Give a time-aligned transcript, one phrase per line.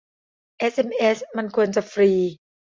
[0.59, 2.11] เอสเอ็มเอสมันควรจะฟรี